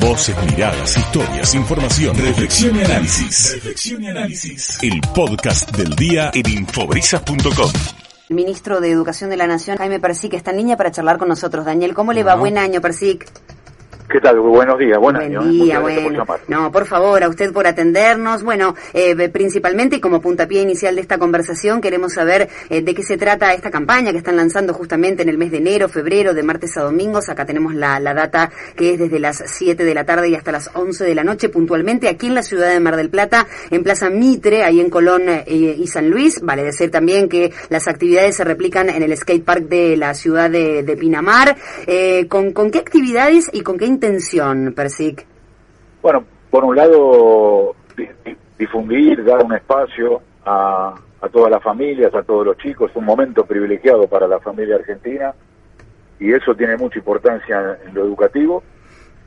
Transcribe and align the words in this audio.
Voces, 0.00 0.36
miradas, 0.50 0.96
historias, 0.96 1.54
información, 1.54 2.16
reflexión 2.16 2.76
y 2.76 2.84
análisis. 2.84 3.54
Reflexión 3.54 4.04
y 4.04 4.08
análisis. 4.08 4.78
El 4.82 5.00
podcast 5.14 5.74
del 5.76 5.96
día 5.96 6.30
en 6.34 6.48
infobrisas.com. 6.48 7.72
El 8.28 8.36
ministro 8.36 8.80
de 8.80 8.90
Educación 8.90 9.30
de 9.30 9.36
la 9.38 9.46
Nación, 9.46 9.78
Jaime 9.78 9.98
Persic, 9.98 10.34
está 10.34 10.50
en 10.52 10.58
línea 10.58 10.76
para 10.76 10.92
charlar 10.92 11.18
con 11.18 11.28
nosotros. 11.28 11.64
Daniel, 11.64 11.94
¿cómo 11.94 12.12
le 12.12 12.22
va? 12.22 12.34
Buen 12.34 12.58
año, 12.58 12.80
Persic. 12.80 13.26
¿Qué 14.10 14.20
tal? 14.20 14.40
Buenos 14.40 14.78
días, 14.78 14.96
buen, 14.98 15.16
Buen 15.16 15.36
año. 15.36 15.42
día, 15.42 15.80
Muchas 15.80 15.82
gracias 15.82 16.02
bueno. 16.04 16.24
por. 16.24 16.40
No, 16.48 16.72
por 16.72 16.86
favor, 16.86 17.22
a 17.22 17.28
usted 17.28 17.52
por 17.52 17.66
atendernos. 17.66 18.42
Bueno, 18.42 18.74
eh, 18.94 19.28
principalmente 19.28 19.96
y 19.96 20.00
como 20.00 20.22
puntapié 20.22 20.62
inicial 20.62 20.94
de 20.94 21.02
esta 21.02 21.18
conversación, 21.18 21.82
queremos 21.82 22.14
saber 22.14 22.48
eh, 22.70 22.80
de 22.80 22.94
qué 22.94 23.02
se 23.02 23.18
trata 23.18 23.52
esta 23.52 23.70
campaña 23.70 24.10
que 24.12 24.16
están 24.18 24.36
lanzando 24.36 24.72
justamente 24.72 25.22
en 25.24 25.28
el 25.28 25.36
mes 25.36 25.50
de 25.50 25.58
enero, 25.58 25.90
febrero, 25.90 26.32
de 26.32 26.42
martes 26.42 26.74
a 26.78 26.84
domingos. 26.84 27.28
Acá 27.28 27.44
tenemos 27.44 27.74
la, 27.74 28.00
la 28.00 28.14
data 28.14 28.50
que 28.76 28.94
es 28.94 28.98
desde 28.98 29.18
las 29.20 29.42
7 29.44 29.84
de 29.84 29.94
la 29.94 30.04
tarde 30.04 30.30
y 30.30 30.34
hasta 30.36 30.52
las 30.52 30.70
11 30.72 31.04
de 31.04 31.14
la 31.14 31.22
noche, 31.24 31.50
puntualmente 31.50 32.08
aquí 32.08 32.28
en 32.28 32.34
la 32.34 32.42
ciudad 32.42 32.70
de 32.70 32.80
Mar 32.80 32.96
del 32.96 33.10
Plata, 33.10 33.46
en 33.70 33.82
Plaza 33.82 34.08
Mitre, 34.08 34.64
ahí 34.64 34.80
en 34.80 34.88
Colón 34.88 35.24
eh, 35.28 35.44
y 35.46 35.86
San 35.86 36.08
Luis. 36.08 36.40
Vale 36.40 36.62
decir 36.64 36.90
también 36.90 37.28
que 37.28 37.52
las 37.68 37.86
actividades 37.88 38.36
se 38.36 38.44
replican 38.44 38.88
en 38.88 39.02
el 39.02 39.14
skate 39.14 39.44
park 39.44 39.64
de 39.64 39.98
la 39.98 40.14
ciudad 40.14 40.48
de, 40.48 40.82
de 40.82 40.96
Pinamar. 40.96 41.56
Eh, 41.86 42.26
¿con, 42.28 42.52
¿Con 42.52 42.70
qué 42.70 42.78
actividades 42.78 43.50
y 43.52 43.60
con 43.60 43.76
qué 43.76 43.97
intención, 44.02 44.72
Persic? 44.74 45.26
Bueno, 46.00 46.24
por 46.50 46.64
un 46.64 46.76
lado, 46.76 47.74
di- 47.96 48.08
di- 48.24 48.36
difundir, 48.58 49.24
dar 49.24 49.44
un 49.44 49.54
espacio 49.54 50.20
a, 50.44 50.94
a 51.20 51.28
todas 51.28 51.50
las 51.50 51.62
familias, 51.62 52.14
a 52.14 52.22
todos 52.22 52.46
los 52.46 52.56
chicos, 52.58 52.92
un 52.94 53.04
momento 53.04 53.44
privilegiado 53.44 54.06
para 54.06 54.28
la 54.28 54.38
familia 54.38 54.76
argentina 54.76 55.34
y 56.20 56.32
eso 56.32 56.54
tiene 56.54 56.76
mucha 56.76 56.98
importancia 56.98 57.78
en 57.84 57.92
lo 57.94 58.04
educativo. 58.04 58.62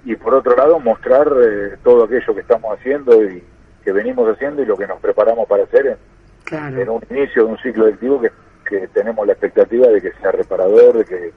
Y 0.06 0.16
por 0.16 0.34
otro 0.34 0.56
lado, 0.56 0.80
mostrar 0.80 1.28
eh, 1.28 1.76
todo 1.84 2.06
aquello 2.06 2.34
que 2.34 2.42
estamos 2.42 2.78
haciendo 2.80 3.22
y 3.24 3.44
que 3.84 3.92
venimos 3.92 4.28
haciendo 4.30 4.62
y 4.62 4.66
lo 4.66 4.78
que 4.78 4.88
nos 4.88 5.00
preparamos 5.02 5.48
para 5.50 5.64
hacer 5.64 5.86
en, 5.88 5.98
Claro. 6.46 6.82
en 6.82 6.90
un 6.90 7.02
inicio 7.10 7.46
de 7.46 7.52
un 7.52 7.58
ciclo 7.60 7.86
lectivo 7.88 8.20
que, 8.22 8.30
que 8.68 8.88
tenemos 8.90 9.26
la 9.28 9.34
expectativa 9.34 9.88
de 9.88 10.02
que 10.02 10.12
sea 10.22 10.32
reparador, 10.32 10.98
de 10.98 11.06
que 11.06 11.32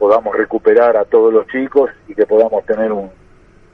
podamos 0.00 0.34
recuperar 0.34 0.96
a 0.96 1.04
todos 1.04 1.30
los 1.32 1.46
chicos 1.48 1.90
y 2.08 2.14
que 2.14 2.24
podamos 2.26 2.64
tener 2.64 2.90
un, 2.90 3.10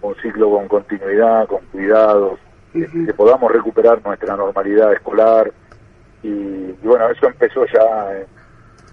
un 0.03 0.15
ciclo 0.17 0.51
con 0.51 0.67
continuidad, 0.67 1.47
con 1.47 1.61
cuidados, 1.73 2.39
que- 2.73 3.15
podamos 3.15 3.53
recuperar 3.53 4.05
nuestra 4.05 4.37
normalidad 4.37 4.93
escolar. 4.93 5.53
Y, 6.25 6.29
y 6.29 6.79
bueno, 6.83 7.09
eso 7.09 7.29
empezó 7.29 7.65
ya 7.67 8.13
en, 8.19 8.27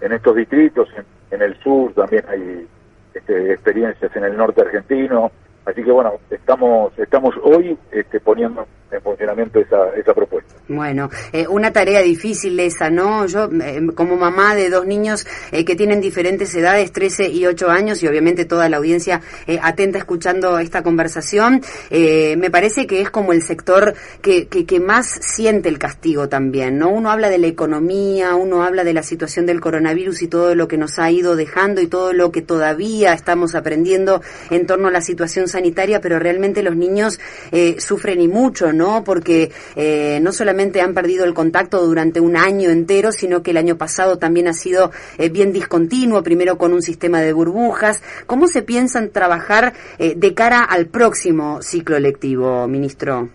en 0.00 0.12
estos 0.12 0.36
distritos, 0.36 0.88
en, 0.96 1.04
en 1.32 1.42
el 1.42 1.58
sur 1.60 1.92
también 1.94 2.24
hay 2.28 2.68
este, 3.12 3.52
experiencias 3.52 4.14
en 4.14 4.24
el 4.24 4.36
norte 4.36 4.60
argentino. 4.62 5.32
Así 5.66 5.82
que 5.82 5.90
bueno, 5.90 6.12
estamos 6.30 6.96
estamos 6.98 7.34
hoy 7.42 7.76
este, 7.90 8.20
poniendo 8.20 8.64
en 8.90 9.02
funcionamiento 9.02 9.58
esa, 9.60 9.90
esa 9.96 10.14
propuesta. 10.14 10.54
Bueno, 10.68 11.10
eh, 11.32 11.46
una 11.46 11.72
tarea 11.72 12.00
difícil 12.00 12.58
esa, 12.60 12.88
¿no? 12.90 13.26
Yo, 13.26 13.50
eh, 13.62 13.80
como 13.94 14.16
mamá 14.16 14.54
de 14.54 14.70
dos 14.70 14.86
niños 14.86 15.26
eh, 15.52 15.64
que 15.64 15.76
tienen 15.76 16.00
diferentes 16.00 16.54
edades, 16.54 16.92
13 16.92 17.28
y 17.28 17.46
8 17.46 17.68
años, 17.68 18.02
y 18.02 18.06
obviamente 18.06 18.44
toda 18.44 18.68
la 18.68 18.78
audiencia 18.78 19.20
eh, 19.46 19.58
atenta 19.62 19.98
escuchando 19.98 20.58
esta 20.58 20.82
conversación, 20.82 21.62
eh, 21.90 22.36
me 22.38 22.50
parece 22.50 22.86
que 22.86 23.00
es 23.00 23.10
como 23.10 23.32
el 23.32 23.42
sector 23.42 23.94
que, 24.22 24.46
que, 24.48 24.64
que 24.64 24.80
más 24.80 25.06
siente 25.06 25.68
el 25.68 25.78
castigo 25.78 26.28
también, 26.28 26.78
¿no? 26.78 26.88
Uno 26.88 27.10
habla 27.10 27.28
de 27.28 27.38
la 27.38 27.46
economía, 27.46 28.34
uno 28.34 28.62
habla 28.62 28.84
de 28.84 28.94
la 28.94 29.02
situación 29.02 29.46
del 29.46 29.60
coronavirus 29.60 30.22
y 30.22 30.28
todo 30.28 30.54
lo 30.54 30.68
que 30.68 30.78
nos 30.78 30.98
ha 30.98 31.10
ido 31.10 31.36
dejando 31.36 31.80
y 31.80 31.88
todo 31.88 32.12
lo 32.12 32.32
que 32.32 32.42
todavía 32.42 33.12
estamos 33.12 33.54
aprendiendo 33.54 34.22
en 34.50 34.66
torno 34.66 34.88
a 34.88 34.90
la 34.90 35.00
situación 35.00 35.48
sanitaria, 35.48 36.00
pero 36.00 36.18
realmente 36.18 36.62
los 36.62 36.76
niños 36.76 37.20
eh, 37.52 37.76
sufren 37.78 38.20
y 38.20 38.28
mucho, 38.28 38.72
¿no? 38.74 39.04
Porque 39.04 39.50
eh, 39.76 40.18
no 40.20 40.32
solamente 40.32 40.80
han 40.80 40.94
perdido 40.94 41.24
el 41.24 41.34
contacto 41.34 41.84
durante 41.86 42.20
un 42.20 42.36
año 42.36 42.70
entero, 42.70 43.12
sino 43.12 43.42
que 43.42 43.52
el 43.52 43.56
año 43.56 43.76
pasado 43.76 44.18
también 44.18 44.48
ha 44.48 44.52
sido 44.52 44.90
eh, 45.18 45.28
bien 45.30 45.52
discontinuo, 45.52 46.22
primero 46.22 46.58
con 46.58 46.72
un 46.72 46.82
sistema 46.82 47.20
de 47.20 47.32
burbujas. 47.32 48.02
¿Cómo 48.26 48.46
se 48.48 48.62
piensan 48.62 49.10
trabajar 49.10 49.72
eh, 49.98 50.14
de 50.16 50.34
cara 50.34 50.60
al 50.60 50.86
próximo 50.86 51.62
ciclo 51.62 51.98
lectivo, 51.98 52.66
ministro? 52.68 53.28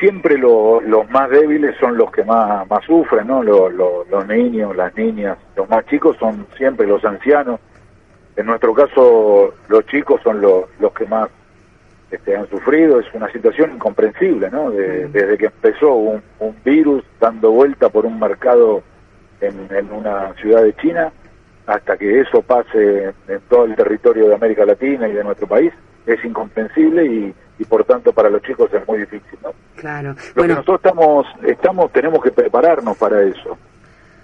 siempre 0.00 0.38
lo- 0.38 0.80
los 0.80 1.10
más 1.10 1.28
débiles 1.28 1.74
son 1.80 1.96
los 1.98 2.12
que 2.12 2.22
más, 2.22 2.68
más 2.70 2.84
sufren, 2.84 3.26
¿no? 3.26 3.42
Los, 3.42 3.72
los- 3.74 4.08
los 4.08 4.28
niños, 4.28 4.76
las 4.76 4.94
niñas, 4.96 5.36
los 5.56 5.68
más 5.68 5.84
chicos 5.86 6.16
son 6.20 6.46
siempre 6.56 6.86
los 6.86 7.04
ancianos. 7.04 7.58
En 8.36 8.46
nuestro 8.46 8.72
caso, 8.72 9.54
los 9.66 9.84
chicos 9.86 10.20
son 10.22 10.40
los, 10.40 10.66
los 10.78 10.92
que 10.92 11.04
más 11.06 11.28
este, 12.10 12.36
han 12.36 12.48
sufrido. 12.48 13.00
Es 13.00 13.06
una 13.14 13.30
situación 13.32 13.72
incomprensible, 13.74 14.50
¿no? 14.50 14.70
De- 14.70 15.08
desde 15.08 15.36
que 15.38 15.46
empezó 15.46 15.94
un, 15.94 16.22
un 16.40 16.56
virus 16.64 17.04
dando 17.20 17.50
vuelta 17.52 17.88
por 17.88 18.06
un 18.06 18.18
mercado 18.18 18.82
en, 19.40 19.68
en 19.74 19.92
una 19.92 20.32
ciudad 20.34 20.62
de 20.62 20.74
China, 20.76 21.12
hasta 21.66 21.96
que 21.96 22.20
eso 22.20 22.42
pase 22.42 23.12
en 23.28 23.40
todo 23.48 23.64
el 23.66 23.76
territorio 23.76 24.28
de 24.28 24.34
América 24.34 24.64
Latina 24.64 25.06
y 25.08 25.12
de 25.12 25.22
nuestro 25.22 25.46
país, 25.46 25.72
es 26.06 26.24
incomprensible 26.24 27.04
y, 27.04 27.34
y 27.58 27.64
por 27.66 27.84
tanto 27.84 28.12
para 28.14 28.30
los 28.30 28.40
chicos 28.42 28.72
es 28.72 28.88
muy 28.88 28.98
difícil, 29.00 29.38
¿no? 29.42 29.50
Claro. 29.76 30.08
Lo 30.10 30.14
que 30.16 30.32
Bueno, 30.34 30.54
nosotros 30.54 30.76
estamos, 30.82 31.26
estamos, 31.46 31.92
tenemos 31.92 32.22
que 32.22 32.30
prepararnos 32.32 32.96
para 32.96 33.20
eso. 33.22 33.58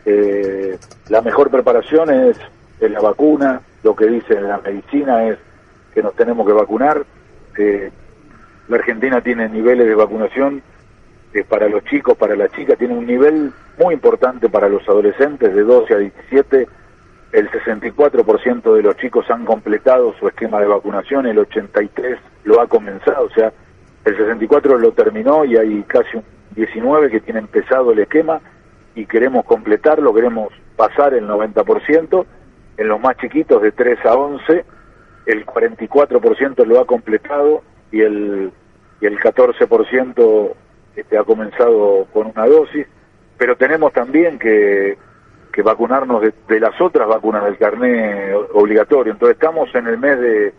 Eh, 0.06 0.78
la 1.08 1.20
mejor 1.22 1.50
preparación 1.50 2.10
es, 2.10 2.36
es 2.80 2.90
la 2.90 3.00
vacuna, 3.00 3.60
lo 3.82 3.94
que 3.94 4.06
dice 4.06 4.40
la 4.40 4.58
medicina 4.58 5.28
es 5.28 5.38
que 5.94 6.02
nos 6.02 6.14
tenemos 6.16 6.46
que 6.46 6.52
vacunar. 6.52 7.04
Eh, 7.58 7.90
la 8.68 8.76
Argentina 8.76 9.20
tiene 9.20 9.48
niveles 9.48 9.86
de 9.86 9.94
vacunación 9.94 10.62
eh, 11.34 11.44
para 11.44 11.68
los 11.68 11.84
chicos, 11.84 12.16
para 12.16 12.36
las 12.36 12.50
chicas, 12.52 12.78
tiene 12.78 12.94
un 12.94 13.06
nivel 13.06 13.52
muy 13.78 13.94
importante 13.94 14.48
para 14.48 14.68
los 14.68 14.88
adolescentes 14.88 15.54
de 15.54 15.62
12 15.62 15.94
a 15.94 15.98
17. 15.98 16.68
El 17.32 17.50
64% 17.50 18.74
de 18.74 18.82
los 18.82 18.96
chicos 18.96 19.28
han 19.30 19.44
completado 19.44 20.14
su 20.18 20.28
esquema 20.28 20.60
de 20.60 20.68
vacunación, 20.68 21.26
el 21.26 21.38
83% 21.38 22.18
lo 22.44 22.60
ha 22.60 22.68
comenzado, 22.68 23.24
o 23.24 23.30
sea, 23.30 23.52
el 24.04 24.16
64 24.16 24.78
lo 24.78 24.92
terminó 24.92 25.44
y 25.44 25.56
hay 25.56 25.82
casi 25.88 26.18
un 26.18 26.24
19 26.54 27.10
que 27.10 27.20
tiene 27.20 27.40
empezado 27.40 27.92
el 27.92 27.98
esquema 27.98 28.40
y 28.94 29.06
queremos 29.06 29.44
completarlo, 29.44 30.14
queremos 30.14 30.52
pasar 30.76 31.14
el 31.14 31.26
90%. 31.26 32.26
En 32.76 32.88
los 32.88 33.00
más 33.00 33.16
chiquitos 33.16 33.62
de 33.62 33.72
3 33.72 34.04
a 34.04 34.14
11, 34.14 34.64
el 35.26 35.46
44% 35.46 36.64
lo 36.66 36.80
ha 36.80 36.86
completado 36.86 37.62
y 37.90 38.00
el, 38.00 38.52
y 39.00 39.06
el 39.06 39.18
14% 39.18 40.52
este, 40.96 41.18
ha 41.18 41.24
comenzado 41.24 42.06
con 42.12 42.26
una 42.26 42.46
dosis. 42.46 42.86
Pero 43.38 43.56
tenemos 43.56 43.92
también 43.92 44.38
que, 44.38 44.96
vacunarnos 45.62 46.20
de, 46.20 46.34
de 46.48 46.60
las 46.60 46.78
otras 46.80 47.06
vacunas 47.06 47.44
del 47.44 47.56
carné 47.56 48.34
obligatorio. 48.52 49.12
Entonces 49.12 49.36
estamos 49.36 49.72
en 49.74 49.86
el 49.86 49.98
mes 49.98 50.18
de, 50.18 50.52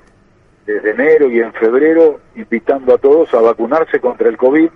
desde 0.66 0.92
enero 0.92 1.30
y 1.30 1.40
en 1.40 1.54
febrero 1.54 2.20
invitando 2.36 2.96
a 2.96 2.98
todos 2.98 3.34
a 3.34 3.42
vacunarse 3.42 4.00
contra 4.00 4.30
el 4.30 4.38
COVID, 4.38 4.70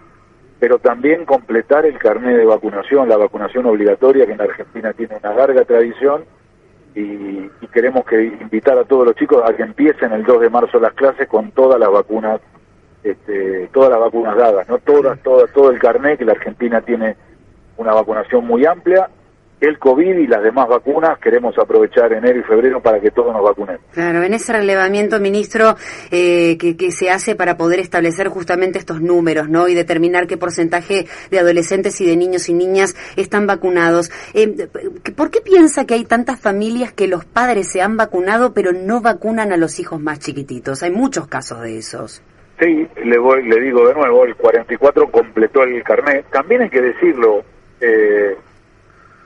pero 0.59 0.77
también 0.77 1.25
completar 1.25 1.85
el 1.85 1.97
carnet 1.97 2.37
de 2.37 2.45
vacunación, 2.45 3.09
la 3.09 3.17
vacunación 3.17 3.65
obligatoria, 3.65 4.25
que 4.25 4.33
en 4.33 4.41
Argentina 4.41 4.93
tiene 4.93 5.17
una 5.17 5.33
larga 5.33 5.63
tradición, 5.63 6.25
y, 6.95 7.49
y 7.61 7.67
queremos 7.71 8.05
que 8.05 8.23
invitar 8.23 8.77
a 8.77 8.83
todos 8.83 9.05
los 9.05 9.15
chicos 9.15 9.43
a 9.47 9.53
que 9.53 9.63
empiecen 9.63 10.11
el 10.11 10.23
2 10.23 10.41
de 10.41 10.49
marzo 10.49 10.79
las 10.79 10.93
clases 10.93 11.27
con 11.27 11.51
todas 11.51 11.79
las 11.79 11.91
vacunas, 11.91 12.41
este, 13.03 13.67
todas 13.73 13.89
las 13.89 13.99
vacunas 13.99 14.35
dadas, 14.35 14.67
no 14.67 14.79
todas, 14.79 15.19
todas, 15.19 15.51
todo 15.53 15.71
el 15.71 15.79
carnet, 15.79 16.19
que 16.19 16.25
la 16.25 16.33
Argentina 16.33 16.81
tiene 16.81 17.15
una 17.77 17.93
vacunación 17.93 18.45
muy 18.45 18.65
amplia, 18.65 19.09
el 19.61 19.77
COVID 19.77 20.17
y 20.17 20.27
las 20.27 20.41
demás 20.43 20.67
vacunas 20.67 21.19
queremos 21.19 21.57
aprovechar 21.57 22.13
enero 22.13 22.39
y 22.39 22.43
febrero 22.43 22.81
para 22.81 22.99
que 22.99 23.11
todos 23.11 23.33
nos 23.33 23.43
vacunemos. 23.43 23.81
Claro, 23.93 24.23
en 24.23 24.33
ese 24.33 24.53
relevamiento, 24.53 25.19
ministro, 25.19 25.75
eh, 26.11 26.57
que, 26.57 26.77
que 26.77 26.91
se 26.91 27.09
hace 27.09 27.35
para 27.35 27.57
poder 27.57 27.79
establecer 27.79 28.29
justamente 28.29 28.79
estos 28.79 29.01
números, 29.01 29.49
¿no? 29.49 29.67
Y 29.67 29.75
determinar 29.75 30.27
qué 30.27 30.37
porcentaje 30.37 31.05
de 31.29 31.39
adolescentes 31.39 31.99
y 32.01 32.05
de 32.05 32.15
niños 32.15 32.49
y 32.49 32.53
niñas 32.53 32.95
están 33.15 33.47
vacunados. 33.47 34.11
Eh, 34.33 34.67
¿Por 35.15 35.29
qué 35.29 35.41
piensa 35.41 35.85
que 35.85 35.95
hay 35.95 36.05
tantas 36.05 36.39
familias 36.39 36.93
que 36.93 37.07
los 37.07 37.25
padres 37.25 37.71
se 37.71 37.81
han 37.81 37.97
vacunado 37.97 38.53
pero 38.53 38.71
no 38.71 39.01
vacunan 39.01 39.51
a 39.51 39.57
los 39.57 39.79
hijos 39.79 39.99
más 39.99 40.19
chiquititos? 40.19 40.83
Hay 40.83 40.91
muchos 40.91 41.27
casos 41.27 41.61
de 41.61 41.77
esos. 41.77 42.21
Sí, 42.59 42.87
le, 43.05 43.17
voy, 43.17 43.47
le 43.47 43.61
digo 43.61 43.87
de 43.87 43.93
nuevo, 43.93 44.25
el 44.25 44.35
44 44.35 45.09
completó 45.11 45.63
el 45.63 45.81
carnet. 45.83 46.25
También 46.29 46.61
hay 46.63 46.69
que 46.69 46.81
decirlo, 46.81 47.43
eh, 47.79 48.35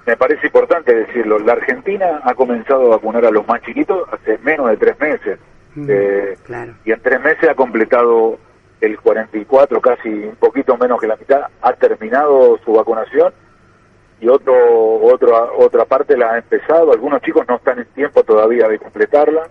me 0.06 0.18
parece 0.18 0.48
importante 0.48 0.94
decirlo, 0.94 1.40
la 1.40 1.54
Argentina 1.54 2.22
ha 2.24 2.34
comenzado 2.34 2.88
a 2.88 2.98
vacunar 2.98 3.26
a 3.26 3.32
los 3.32 3.48
más 3.48 3.62
chiquitos 3.62 4.08
hace 4.12 4.38
menos 4.40 4.70
de 4.70 4.78
tres 4.78 5.00
meses. 5.00 5.40
Mm, 5.76 5.88
Eh, 5.90 6.38
claro. 6.44 6.74
Y 6.86 6.92
en 6.92 7.02
tres 7.02 7.22
meses 7.22 7.50
ha 7.50 7.56
completado 7.56 8.38
el 8.82 9.00
44, 9.00 9.80
casi 9.80 10.10
un 10.10 10.36
poquito 10.36 10.78
menos 10.78 11.00
que 11.00 11.08
la 11.08 11.16
mitad, 11.16 11.44
ha 11.62 11.74
terminado 11.74 12.60
su 12.66 12.74
vacunación 12.74 13.34
y 14.20 14.28
otro, 14.28 14.54
otro, 15.02 15.58
otra 15.58 15.86
parte 15.86 16.18
la 16.18 16.34
ha 16.34 16.38
empezado. 16.38 16.92
Algunos 16.92 17.22
chicos 17.22 17.46
no 17.48 17.56
están 17.56 17.80
en 17.80 17.86
tiempo 17.88 18.24
todavía 18.24 18.68
de 18.68 18.80
completarla. 18.80 19.48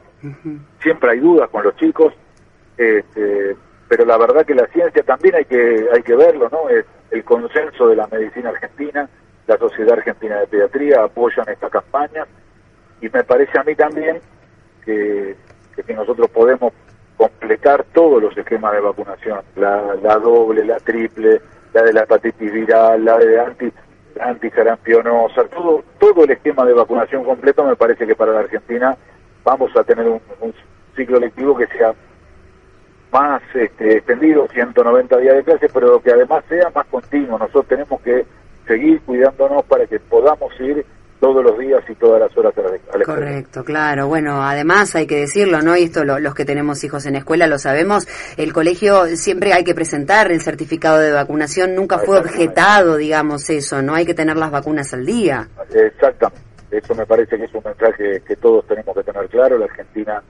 Siempre 0.83 1.11
hay 1.11 1.21
dudas 1.21 1.49
con 1.51 1.65
los 1.65 1.75
chicos. 1.77 2.13
Este, 2.77 3.57
pero 3.89 4.05
la 4.05 4.17
verdad 4.17 4.47
que 4.47 4.55
la 4.55 4.67
ciencia 4.69 5.03
también 5.03 5.35
hay 5.35 5.45
que 5.45 5.87
hay 5.93 6.03
que 6.03 6.15
verlo, 6.15 6.49
¿no? 6.51 6.69
Es 6.71 6.85
el 7.11 7.25
consenso 7.25 7.89
de 7.89 7.97
la 7.97 8.07
medicina 8.07 8.51
argentina, 8.51 9.09
la 9.47 9.57
Sociedad 9.59 9.99
Argentina 9.99 10.41
de 10.41 10.47
Pediatría 10.47 11.03
apoyan 11.05 11.49
esta 11.49 11.69
campaña 11.69 12.27
y 13.01 13.09
me 13.09 13.25
parece 13.25 13.59
a 13.59 13.65
mí 13.65 13.75
también 13.75 14.21
que, 14.85 15.37
que 15.85 15.95
nosotros 15.95 16.31
podemos 16.31 16.73
completar 17.17 17.85
todos 17.93 18.23
los 18.23 18.37
esquemas 18.37 18.73
de 18.73 18.81
vacunación, 18.81 19.41
la, 19.57 19.95
la 20.03 20.17
doble, 20.17 20.65
la 20.65 20.79
triple, 20.79 21.41
la 21.73 21.83
de 21.83 21.93
la 21.93 22.03
hepatitis 22.03 22.53
viral, 22.53 23.05
la 23.05 23.19
de 23.19 23.41
anti 23.41 23.73
antisarampionosa, 24.21 25.45
todo, 25.45 25.83
todo 25.99 26.25
el 26.25 26.33
esquema 26.33 26.67
de 26.67 26.75
vacunación 26.75 27.25
completo 27.25 27.65
me 27.65 27.77
parece 27.77 28.07
que 28.07 28.15
para 28.15 28.33
la 28.33 28.41
Argentina 28.41 28.97
vamos 29.43 29.75
a 29.77 29.85
tener 29.85 30.07
un, 30.07 30.21
ciclo 30.95 31.19
lectivo 31.19 31.57
que 31.57 31.67
sea 31.69 31.95
más 33.11 33.43
este, 33.55 33.97
extendido, 33.97 34.47
190 34.49 35.17
días 35.17 35.37
de 35.37 35.45
clase, 35.45 35.69
pero 35.73 36.03
que 36.03 36.13
además 36.13 36.45
sea 36.49 36.71
más 36.75 36.87
continuo. 36.87 37.39
Nosotros 37.39 37.67
tenemos 37.67 38.01
seguir 38.73 39.01
cuidándonos 39.03 39.65
para 39.65 39.87
que 39.87 39.99
podamos 40.01 40.51
ir 40.61 40.85
todos 41.21 41.45
los 41.45 41.57
días 41.59 41.81
y 41.89 41.95
todas 41.95 42.21
las 42.21 42.37
horas 42.37 42.53
a 42.59 42.99
la, 42.99 43.05
Correcto, 43.05 43.63
claro. 43.63 44.09
Bueno, 44.09 44.43
además 44.43 44.97
hay 44.97 45.07
que 45.07 45.21
decirlo, 45.21 45.63
¿no? 45.63 45.77
Y 45.77 45.85
esto 45.85 46.05
los 46.05 46.35
que 46.35 46.45
tenemos 46.45 46.83
hijos 46.83 47.07
en 47.07 47.15
escuela 47.15 47.47
lo 47.47 47.59
sabemos, 47.59 48.09
el 48.37 48.53
colegio 48.53 49.07
siempre 49.17 49.53
hay 49.53 49.63
que 49.63 49.75
presentar 49.75 50.33
el 50.33 50.41
certificado 50.41 50.99
de 50.99 51.13
vacunación, 51.13 51.77
nunca 51.77 51.99
fue 51.99 52.19
objetado, 52.19 52.97
digamos, 52.97 53.49
eso, 53.51 53.83
¿no? 53.83 53.95
Hay 53.95 54.05
que 54.05 54.15
tener 54.15 54.37
las 54.37 54.51
vacunas 54.51 54.93
al 54.95 55.07
día. 55.07 55.49
Exactamente. 55.73 56.43
Eso 56.73 56.95
me 56.95 57.07
parece 57.07 57.37
que 57.37 57.45
es 57.45 57.55
un 57.55 57.63
mensaje 57.65 58.23
que 58.27 58.37
todos 58.37 58.67
tenemos 58.67 58.97
que 58.97 59.05
tener 59.05 59.29
claro. 59.29 59.59
La 59.59 59.67
Argentina 59.67 60.23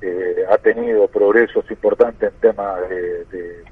eh, 0.00 0.44
ha 0.50 0.56
tenido 0.58 1.06
progresos 1.06 1.70
importantes 1.70 2.32
en 2.32 2.40
temas 2.40 2.80
de 2.88 3.62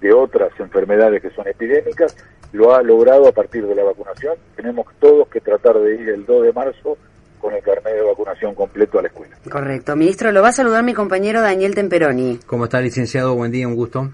de, 0.00 0.12
otras 0.12 0.50
enfermedades 0.58 1.22
que 1.22 1.30
son 1.30 1.46
epidémicas, 1.48 2.16
lo 2.52 2.74
ha 2.74 2.82
logrado 2.82 3.26
a 3.28 3.32
partir 3.32 3.66
de 3.66 3.74
la 3.74 3.82
vacunación. 3.82 4.34
Tenemos 4.56 4.86
todos 5.00 5.28
que 5.28 5.40
tratar 5.40 5.78
de 5.78 5.94
ir 5.94 6.08
el 6.10 6.26
2 6.26 6.44
de 6.44 6.52
marzo 6.52 6.98
con 7.40 7.54
el 7.54 7.62
carnet 7.62 7.94
de 7.94 8.02
vacunación 8.02 8.54
completo 8.54 8.98
a 8.98 9.02
la 9.02 9.08
escuela. 9.08 9.36
Correcto. 9.50 9.96
Ministro, 9.96 10.30
lo 10.30 10.42
va 10.42 10.48
a 10.48 10.52
saludar 10.52 10.84
mi 10.84 10.94
compañero 10.94 11.40
Daniel 11.40 11.74
Temperoni. 11.74 12.38
¿Cómo 12.46 12.64
está, 12.64 12.80
licenciado? 12.80 13.34
Buen 13.34 13.50
día, 13.50 13.66
un 13.66 13.74
gusto. 13.74 14.10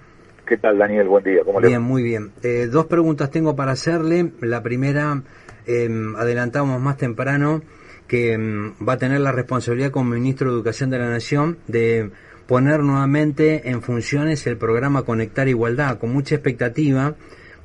¿Qué 0.47 0.57
tal, 0.57 0.79
Daniel? 0.79 1.09
Buen 1.09 1.25
día. 1.25 1.43
¿Cómo 1.45 1.61
bien, 1.61 1.83
muy 1.83 2.03
bien. 2.03 2.33
Eh, 2.43 2.69
dos 2.71 2.87
preguntas 2.87 3.31
tengo 3.31 3.55
para 3.55 3.73
hacerle. 3.73 4.33
La 4.41 4.63
primera, 4.63 5.23
em, 5.67 6.17
adelantamos 6.17 6.81
más 6.81 6.97
temprano 6.97 7.61
que 8.07 8.33
em, 8.33 8.73
va 8.77 8.95
a 8.95 8.97
tener 8.97 9.21
la 9.21 9.33
responsabilidad 9.33 9.91
como 9.91 10.15
ministro 10.15 10.49
de 10.49 10.57
Educación 10.57 10.89
de 10.89 10.99
la 10.99 11.11
Nación 11.11 11.59
de 11.67 12.11
poner 12.47 12.81
nuevamente 12.81 13.69
en 13.69 13.83
funciones 13.83 14.47
el 14.47 14.57
programa 14.57 15.03
Conectar 15.03 15.49
Igualdad, 15.49 15.99
con 15.99 16.11
mucha 16.11 16.35
expectativa, 16.35 17.15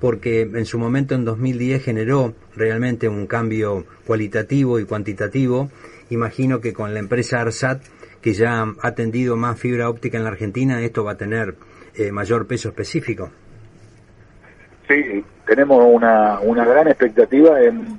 porque 0.03 0.41
en 0.41 0.65
su 0.65 0.77
momento 0.79 1.15
en 1.15 1.23
2010 1.23 1.81
generó 1.81 2.33
realmente 2.57 3.07
un 3.07 3.25
cambio 3.25 3.85
cualitativo 4.05 4.77
y 4.77 4.83
cuantitativo. 4.83 5.69
Imagino 6.09 6.59
que 6.59 6.73
con 6.73 6.93
la 6.93 6.99
empresa 6.99 7.39
ARSAT, 7.39 7.81
que 8.21 8.33
ya 8.33 8.63
ha 8.63 8.73
atendido 8.81 9.37
más 9.37 9.57
fibra 9.57 9.89
óptica 9.89 10.17
en 10.17 10.25
la 10.25 10.31
Argentina, 10.31 10.81
esto 10.81 11.05
va 11.05 11.13
a 11.13 11.17
tener 11.17 11.55
eh, 11.95 12.11
mayor 12.11 12.47
peso 12.47 12.67
específico. 12.67 13.29
Sí, 14.89 15.23
tenemos 15.47 15.81
una, 15.89 16.41
una 16.41 16.65
gran 16.65 16.89
expectativa 16.89 17.61
en, 17.61 17.97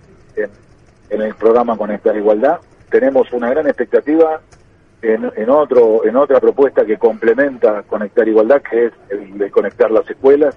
en 1.09 1.23
el 1.23 1.35
programa 1.37 1.75
Conectar 1.79 2.15
Igualdad. 2.15 2.59
Tenemos 2.91 3.33
una 3.33 3.49
gran 3.49 3.67
expectativa 3.67 4.43
en, 5.01 5.49
otro, 5.49 6.05
en 6.05 6.17
otra 6.17 6.39
propuesta 6.39 6.85
que 6.85 6.99
complementa 6.99 7.83
Conectar 7.85 8.29
Igualdad, 8.29 8.61
que 8.61 8.89
es 8.89 8.93
el 9.09 9.39
de 9.39 9.51
conectar 9.51 9.91
las 9.91 10.11
escuelas. 10.11 10.55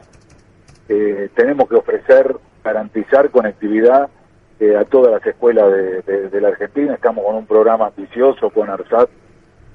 Eh, 0.89 1.30
tenemos 1.36 1.68
que 1.68 1.75
ofrecer, 1.75 2.36
garantizar 2.63 3.30
conectividad 3.30 4.10
eh, 4.60 4.75
a 4.75 4.86
todas 4.86 5.12
las 5.12 5.25
escuelas 5.25 5.72
de, 5.72 6.42
la 6.42 6.48
Argentina. 6.50 6.94
Estamos 6.94 7.25
con 7.25 7.36
un 7.36 7.45
programa 7.45 7.88
ambicioso 7.88 8.50
con 8.50 8.69
ARSAT 8.69 9.10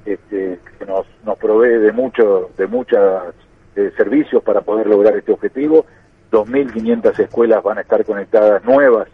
este, 0.04 0.58
que 0.78 0.86
nos, 0.86 1.06
nos 1.24 1.38
provee 1.38 1.78
de 1.78 1.92
muchos 1.92 2.56
de 2.56 2.66
muchos 2.66 3.34
eh, 3.76 3.92
servicios 3.96 4.42
para 4.42 4.62
poder 4.62 4.86
lograr 4.86 5.16
este 5.16 5.32
objetivo. 5.32 5.86
2.500 6.30 7.18
escuelas 7.20 7.62
van 7.62 7.78
a 7.78 7.82
estar 7.82 8.04
conectadas 8.04 8.64
nuevas, 8.64 9.06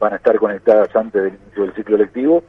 van 0.00 0.14
a 0.14 0.16
estar 0.16 0.38
conectadas 0.38 0.94
antes 0.96 1.22
del 1.22 1.34
inicio 1.34 1.62
del 1.64 1.74
ciclo 1.74 1.96
lectivo. 1.98 2.42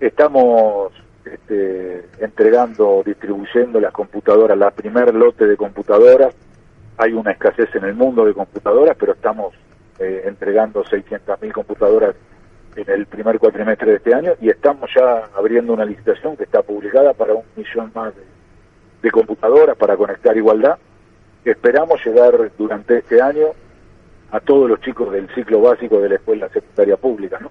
Estamos 0.00 0.92
este, 1.24 2.04
entregando, 2.20 3.02
distribuyendo 3.04 3.80
las 3.80 3.92
computadoras, 3.92 4.58
la 4.58 4.70
primer 4.70 5.14
lote 5.14 5.46
de 5.46 5.56
computadoras. 5.56 6.34
Hay 6.98 7.12
una 7.12 7.30
escasez 7.30 7.74
en 7.74 7.84
el 7.84 7.94
mundo 7.94 8.24
de 8.24 8.34
computadoras, 8.34 8.96
pero 8.98 9.12
estamos 9.12 9.54
eh, 9.98 10.22
entregando 10.26 10.84
600.000 10.84 11.52
computadoras 11.52 12.14
en 12.76 12.90
el 12.90 13.06
primer 13.06 13.38
cuatrimestre 13.38 13.90
de 13.90 13.96
este 13.96 14.14
año 14.14 14.32
y 14.40 14.50
estamos 14.50 14.90
ya 14.94 15.28
abriendo 15.36 15.72
una 15.72 15.84
licitación 15.84 16.36
que 16.36 16.44
está 16.44 16.62
publicada 16.62 17.12
para 17.14 17.34
un 17.34 17.44
millón 17.56 17.90
más 17.94 18.12
de, 19.02 19.10
computadoras 19.10 19.76
para 19.76 19.96
conectar 19.96 20.36
igualdad. 20.36 20.78
Esperamos 21.44 22.04
llegar 22.04 22.52
durante 22.58 22.98
este 22.98 23.22
año 23.22 23.48
a 24.30 24.40
todos 24.40 24.68
los 24.68 24.80
chicos 24.80 25.10
del 25.12 25.28
ciclo 25.34 25.62
básico 25.62 26.00
de 26.00 26.10
la 26.10 26.14
escuela 26.16 26.48
secundaria 26.50 26.96
pública, 26.96 27.38
¿no? 27.40 27.50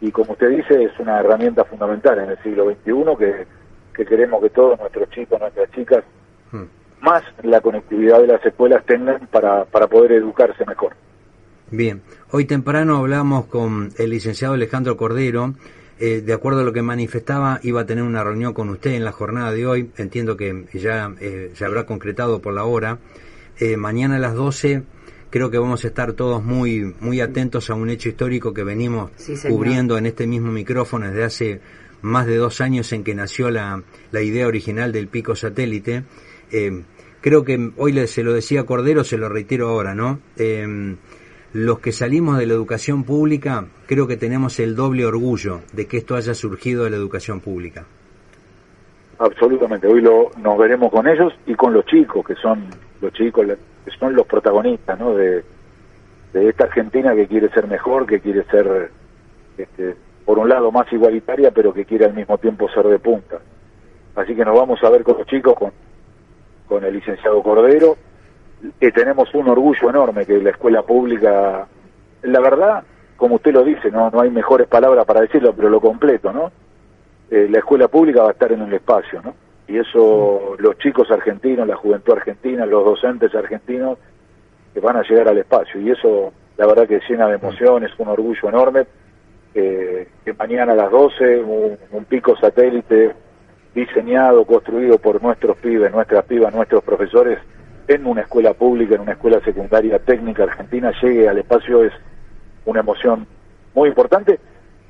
y 0.00 0.12
como 0.12 0.32
usted 0.32 0.50
dice, 0.50 0.84
es 0.84 0.98
una 0.98 1.20
herramienta 1.20 1.64
fundamental 1.64 2.18
en 2.18 2.30
el 2.30 2.38
siglo 2.42 2.66
XXI 2.66 3.16
que, 3.18 3.46
que 3.94 4.04
queremos 4.04 4.42
que 4.42 4.50
todos 4.50 4.78
nuestros 4.78 5.08
chicos, 5.10 5.40
nuestras 5.40 5.70
chicas, 5.72 6.04
hmm. 6.52 6.64
Más 7.04 7.22
la 7.42 7.60
conectividad 7.60 8.20
de 8.20 8.26
las 8.26 8.44
escuelas 8.44 8.84
tengan 8.86 9.26
para, 9.28 9.64
para 9.66 9.86
poder 9.86 10.12
educarse 10.12 10.64
mejor. 10.66 10.94
Bien, 11.70 12.02
hoy 12.30 12.44
temprano 12.44 12.96
hablamos 12.96 13.46
con 13.46 13.90
el 13.98 14.10
licenciado 14.10 14.54
Alejandro 14.54 14.96
Cordero. 14.96 15.54
Eh, 16.00 16.22
de 16.22 16.32
acuerdo 16.32 16.60
a 16.60 16.64
lo 16.64 16.72
que 16.72 16.82
manifestaba, 16.82 17.60
iba 17.62 17.82
a 17.82 17.86
tener 17.86 18.02
una 18.02 18.24
reunión 18.24 18.52
con 18.52 18.68
usted 18.68 18.92
en 18.92 19.04
la 19.04 19.12
jornada 19.12 19.52
de 19.52 19.66
hoy. 19.66 19.90
Entiendo 19.96 20.36
que 20.36 20.66
ya 20.72 21.12
eh, 21.20 21.52
se 21.54 21.64
habrá 21.64 21.86
concretado 21.86 22.40
por 22.40 22.54
la 22.54 22.64
hora. 22.64 22.98
Eh, 23.60 23.76
mañana 23.76 24.16
a 24.16 24.18
las 24.18 24.34
12 24.34 24.82
creo 25.30 25.50
que 25.50 25.58
vamos 25.58 25.84
a 25.84 25.88
estar 25.88 26.12
todos 26.12 26.42
muy, 26.42 26.94
muy 27.00 27.20
atentos 27.20 27.70
a 27.70 27.74
un 27.74 27.90
hecho 27.90 28.08
histórico 28.08 28.54
que 28.54 28.62
venimos 28.62 29.10
cubriendo 29.48 29.98
en 29.98 30.06
este 30.06 30.28
mismo 30.28 30.52
micrófono 30.52 31.08
desde 31.08 31.24
hace 31.24 31.60
más 32.02 32.26
de 32.26 32.36
dos 32.36 32.60
años 32.60 32.92
en 32.92 33.02
que 33.02 33.16
nació 33.16 33.50
la, 33.50 33.82
la 34.12 34.20
idea 34.20 34.46
original 34.46 34.92
del 34.92 35.08
pico 35.08 35.34
satélite. 35.34 36.04
Eh, 36.52 36.82
creo 37.20 37.44
que 37.44 37.72
hoy 37.76 38.06
se 38.06 38.22
lo 38.22 38.32
decía 38.32 38.64
Cordero, 38.64 39.04
se 39.04 39.18
lo 39.18 39.28
reitero 39.28 39.68
ahora, 39.68 39.94
¿no? 39.94 40.20
Eh, 40.36 40.96
los 41.54 41.78
que 41.78 41.92
salimos 41.92 42.36
de 42.36 42.46
la 42.46 42.54
educación 42.54 43.04
pública, 43.04 43.64
creo 43.86 44.08
que 44.08 44.16
tenemos 44.16 44.58
el 44.58 44.74
doble 44.74 45.06
orgullo 45.06 45.60
de 45.72 45.86
que 45.86 45.98
esto 45.98 46.16
haya 46.16 46.34
surgido 46.34 46.82
de 46.82 46.90
la 46.90 46.96
educación 46.96 47.40
pública. 47.40 47.86
Absolutamente, 49.20 49.86
hoy 49.86 50.00
lo, 50.00 50.32
nos 50.42 50.58
veremos 50.58 50.90
con 50.90 51.06
ellos 51.06 51.32
y 51.46 51.54
con 51.54 51.72
los 51.72 51.86
chicos, 51.86 52.26
que 52.26 52.34
son 52.34 52.66
los 53.00 53.12
chicos, 53.12 53.46
que 53.46 53.90
son 54.00 54.16
los 54.16 54.26
protagonistas 54.26 54.98
¿no? 54.98 55.14
de, 55.14 55.44
esta 56.34 56.64
Argentina 56.64 57.14
que 57.14 57.28
quiere 57.28 57.48
ser 57.50 57.68
mejor, 57.68 58.04
que 58.04 58.18
quiere 58.18 58.42
ser, 58.46 58.90
este, 59.56 59.94
por 60.24 60.40
un 60.40 60.48
lado, 60.48 60.72
más 60.72 60.92
igualitaria, 60.92 61.52
pero 61.52 61.72
que 61.72 61.84
quiere 61.84 62.06
al 62.06 62.14
mismo 62.14 62.36
tiempo 62.38 62.68
ser 62.70 62.88
de 62.88 62.98
punta. 62.98 63.38
Así 64.16 64.34
que 64.34 64.44
nos 64.44 64.58
vamos 64.58 64.82
a 64.82 64.90
ver 64.90 65.04
con 65.04 65.18
los 65.18 65.26
chicos, 65.28 65.54
con, 65.54 65.70
con 66.74 66.84
el 66.84 66.94
licenciado 66.94 67.42
Cordero, 67.42 67.96
que 68.80 68.92
tenemos 68.92 69.32
un 69.34 69.48
orgullo 69.48 69.90
enorme 69.90 70.26
que 70.26 70.38
la 70.38 70.50
escuela 70.50 70.82
pública, 70.82 71.66
la 72.22 72.40
verdad, 72.40 72.82
como 73.16 73.36
usted 73.36 73.52
lo 73.52 73.62
dice, 73.62 73.90
no, 73.90 74.10
no 74.10 74.20
hay 74.20 74.30
mejores 74.30 74.66
palabras 74.66 75.04
para 75.04 75.20
decirlo, 75.20 75.54
pero 75.54 75.68
lo 75.68 75.80
completo, 75.80 76.32
¿no? 76.32 76.50
Eh, 77.30 77.48
la 77.50 77.58
escuela 77.58 77.88
pública 77.88 78.22
va 78.22 78.28
a 78.28 78.32
estar 78.32 78.50
en 78.52 78.62
el 78.62 78.72
espacio, 78.72 79.22
¿no? 79.22 79.34
y 79.66 79.78
eso 79.78 80.56
los 80.58 80.78
chicos 80.78 81.10
argentinos, 81.10 81.66
la 81.66 81.76
juventud 81.76 82.12
argentina, 82.12 82.66
los 82.66 82.84
docentes 82.84 83.34
argentinos 83.34 83.98
que 84.72 84.80
van 84.80 84.96
a 84.96 85.02
llegar 85.02 85.28
al 85.28 85.38
espacio 85.38 85.80
y 85.80 85.90
eso 85.90 86.32
la 86.56 86.66
verdad 86.66 86.86
que 86.86 87.00
llena 87.08 87.28
de 87.28 87.36
emociones, 87.36 87.90
un 87.98 88.08
orgullo 88.08 88.48
enorme 88.48 88.86
que 89.54 90.08
mañana 90.36 90.72
a 90.72 90.76
las 90.76 90.90
12 90.90 91.42
un, 91.92 92.04
pico 92.06 92.36
satélite 92.36 93.14
diseñado, 93.74 94.44
construido 94.44 94.98
por 94.98 95.22
nuestros 95.22 95.56
pibes, 95.58 95.92
nuestras 95.92 96.24
pibas, 96.24 96.54
nuestros 96.54 96.82
profesores 96.84 97.38
en 97.88 98.06
una 98.06 98.22
escuela 98.22 98.54
pública, 98.54 98.94
en 98.94 99.02
una 99.02 99.12
escuela 99.12 99.40
secundaria 99.44 99.98
técnica 99.98 100.44
argentina 100.44 100.92
llegue 101.02 101.28
al 101.28 101.38
espacio 101.38 101.84
es 101.84 101.92
una 102.64 102.80
emoción 102.80 103.26
muy 103.74 103.88
importante 103.88 104.38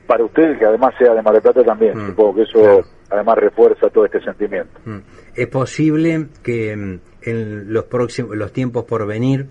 para 0.06 0.24
ustedes 0.24 0.58
que 0.58 0.66
además 0.66 0.94
sea 0.98 1.14
de 1.14 1.22
Mar 1.22 1.32
del 1.32 1.42
Plata 1.42 1.64
también, 1.64 1.96
mm, 1.96 2.06
supongo 2.08 2.34
que 2.36 2.42
eso 2.42 2.84
además 3.10 3.38
refuerza 3.38 3.88
todo 3.88 4.04
este 4.04 4.20
sentimiento. 4.20 4.78
Mm. 4.84 4.98
Es 5.34 5.46
posible 5.48 6.26
que 6.42 6.76
mm, 6.76 7.00
en 7.22 7.72
los 7.72 7.84
próximos, 7.84 8.36
los 8.36 8.52
tiempos 8.52 8.84
por 8.84 9.06
venir, 9.06 9.46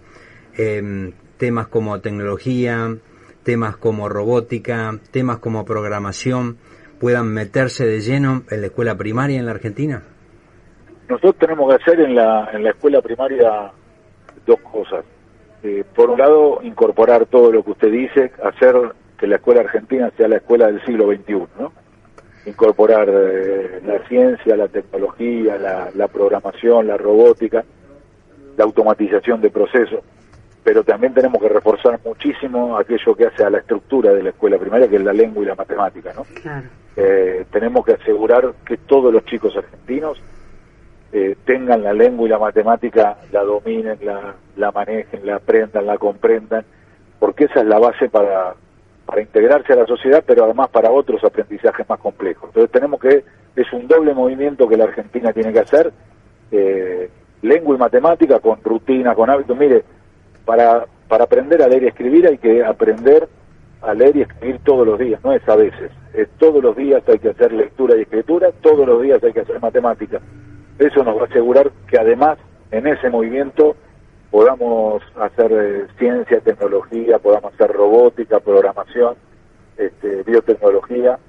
em, 0.55 1.13
temas 1.37 1.67
como 1.67 1.99
tecnología, 2.01 2.95
temas 3.43 3.77
como 3.77 4.07
robótica, 4.09 4.99
temas 5.11 5.39
como 5.39 5.65
programación, 5.65 6.57
puedan 7.03 7.27
meterse 7.27 7.85
de 7.85 7.99
lleno 7.99 8.43
en 8.49 8.61
la 8.61 8.67
escuela 8.67 8.95
primaria 8.95 9.37
en 9.37 9.45
la 9.45 9.51
Argentina? 9.51 10.03
nosotros 11.09 11.35
tenemos 11.37 11.67
que 11.67 11.83
hacer 11.83 11.99
en 11.99 12.15
la, 12.15 12.49
en 12.53 12.63
la 12.63 12.69
escuela 12.69 13.01
primaria 13.01 13.71
dos 14.45 14.59
cosas. 14.61 15.03
Eh, 15.63 15.83
por 15.93 16.09
un 16.09 16.17
lado, 16.17 16.59
incorporar 16.63 17.25
todo 17.25 17.51
lo 17.51 17.61
que 17.61 17.71
usted 17.71 17.91
dice, 17.91 18.31
hacer 18.41 18.73
que 19.17 19.27
la 19.27 19.35
escuela 19.35 19.59
argentina 19.59 20.11
sea 20.15 20.29
la 20.29 20.37
escuela 20.37 20.67
del 20.67 20.81
siglo 20.85 21.13
XXI, 21.13 21.33
¿no? 21.59 21.73
Incorporar 22.45 23.09
eh, 23.09 23.81
la 23.85 23.99
ciencia, 24.07 24.55
la 24.55 24.69
tecnología, 24.69 25.57
la, 25.57 25.89
la 25.93 26.07
programación, 26.07 26.87
la 26.87 26.95
robótica, 26.95 27.65
la 28.55 28.63
automatización 28.63 29.41
de 29.41 29.49
procesos 29.49 29.99
pero 30.63 30.81
también 30.81 31.13
tenemos 31.13 31.41
que 31.41 31.49
reforzar 31.49 31.99
muchísimo 32.05 32.77
aquello 32.77 33.13
que 33.15 33.25
hace 33.25 33.43
a 33.43 33.49
la 33.49 33.57
estructura 33.57 34.13
de 34.13 34.23
la 34.23 34.29
escuela 34.29 34.57
primaria, 34.57 34.87
que 34.87 34.95
es 34.95 35.03
la 35.03 35.11
lengua 35.11 35.43
y 35.43 35.47
la 35.47 35.55
matemática, 35.55 36.13
¿no? 36.13 36.25
Eh, 36.95 37.45
tenemos 37.51 37.85
que 37.85 37.93
asegurar 37.93 38.53
que 38.65 38.77
todos 38.77 39.11
los 39.11 39.25
chicos 39.25 39.55
argentinos 39.57 40.21
eh, 41.11 41.35
tengan 41.45 41.83
la 41.83 41.93
lengua 41.93 42.27
y 42.27 42.29
la 42.29 42.39
matemática, 42.39 43.17
la 43.31 43.43
dominen, 43.43 43.97
la, 44.01 44.35
la 44.57 44.71
manejen, 44.71 45.25
la 45.25 45.35
aprendan, 45.35 45.85
la 45.85 45.97
comprendan, 45.97 46.65
porque 47.19 47.45
esa 47.45 47.61
es 47.61 47.65
la 47.65 47.79
base 47.79 48.09
para, 48.09 48.55
para 49.05 49.21
integrarse 49.21 49.73
a 49.73 49.77
la 49.77 49.85
sociedad, 49.85 50.23
pero 50.25 50.45
además 50.45 50.69
para 50.69 50.91
otros 50.91 51.23
aprendizajes 51.23 51.87
más 51.87 51.99
complejos. 51.99 52.49
Entonces 52.49 52.71
tenemos 52.71 52.99
que, 52.99 53.23
es 53.55 53.73
un 53.73 53.87
doble 53.87 54.13
movimiento 54.13 54.67
que 54.67 54.77
la 54.77 54.85
Argentina 54.85 55.31
tiene 55.33 55.53
que 55.53 55.59
hacer, 55.59 55.91
eh, 56.51 57.09
lengua 57.41 57.75
y 57.75 57.79
matemática 57.79 58.39
con 58.39 58.63
rutina, 58.63 59.13
con 59.13 59.29
hábitos. 59.29 59.57
Mire, 59.57 59.83
para, 60.45 60.85
para 61.07 61.25
aprender 61.25 61.61
a 61.61 61.67
leer 61.67 61.83
y 61.83 61.87
escribir 61.87 62.27
hay 62.27 62.37
que 62.37 62.63
aprender 62.63 63.27
a 63.83 63.93
leer 63.93 64.15
y 64.15 64.21
escribir 64.21 64.59
todos 64.63 64.87
los 64.87 64.97
días, 64.97 65.23
no 65.23 65.33
es 65.33 65.47
a 65.47 65.55
veces. 65.55 65.91
todos 66.37 66.63
los 66.63 66.75
días 66.75 67.03
hay 67.07 67.19
que 67.19 67.29
hacer 67.29 67.51
lectura 67.51 67.97
y 67.97 68.01
escritura, 68.01 68.51
todos 68.61 68.87
los 68.87 69.01
días 69.01 69.23
hay 69.23 69.33
que 69.33 69.41
hacer 69.41 69.59
matemática. 69.59 70.19
Eso 70.79 71.03
nos 71.03 71.17
va 71.17 71.23
a 71.23 71.25
asegurar 71.25 71.71
que 71.87 71.99
además 71.99 72.37
en 72.71 72.87
ese 72.87 73.09
movimiento 73.09 73.75
podamos 74.31 75.03
hacer 75.19 75.51
eh, 75.51 75.87
ciencia, 75.99 76.39
tecnología, 76.39 77.19
podamos 77.19 77.53
hacer 77.53 77.71
robótica, 77.71 78.39
programación, 78.39 79.15
este, 79.77 80.23
biotecnología, 80.23 81.19